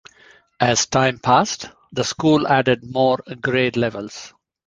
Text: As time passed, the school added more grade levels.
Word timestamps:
As 0.59 0.87
time 0.87 1.19
passed, 1.19 1.69
the 1.91 2.03
school 2.03 2.47
added 2.47 2.83
more 2.91 3.19
grade 3.43 3.77
levels. 3.77 4.33